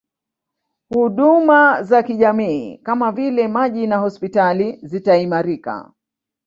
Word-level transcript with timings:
Huduna 0.89 1.83
za 1.83 2.03
kijamii 2.03 2.77
kama 2.77 3.11
vile 3.11 3.47
maji 3.47 3.87
na 3.87 3.97
hospitali 3.97 4.79
zitaimarika 4.83 5.91